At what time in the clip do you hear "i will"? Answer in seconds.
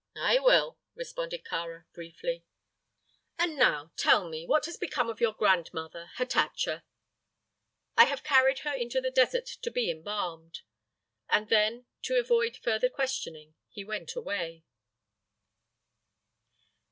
0.17-0.79